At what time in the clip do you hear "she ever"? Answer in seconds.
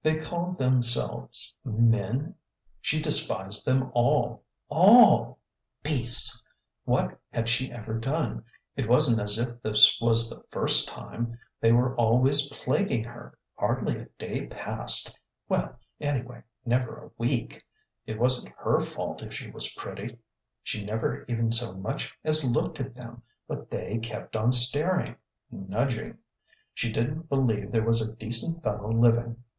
7.48-7.98